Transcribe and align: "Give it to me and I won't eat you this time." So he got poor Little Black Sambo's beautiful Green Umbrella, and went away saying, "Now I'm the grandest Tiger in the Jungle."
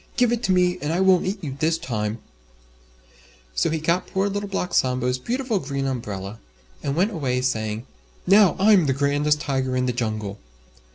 "Give 0.17 0.31
it 0.31 0.41
to 0.45 0.51
me 0.51 0.79
and 0.81 0.91
I 0.91 0.99
won't 0.99 1.27
eat 1.27 1.43
you 1.43 1.55
this 1.59 1.77
time." 1.77 2.17
So 3.53 3.69
he 3.69 3.77
got 3.77 4.07
poor 4.07 4.29
Little 4.29 4.49
Black 4.49 4.73
Sambo's 4.73 5.19
beautiful 5.19 5.59
Green 5.59 5.85
Umbrella, 5.85 6.39
and 6.81 6.95
went 6.95 7.11
away 7.11 7.41
saying, 7.41 7.85
"Now 8.25 8.55
I'm 8.57 8.87
the 8.87 8.93
grandest 8.93 9.39
Tiger 9.41 9.77
in 9.77 9.85
the 9.85 9.93
Jungle." 9.93 10.39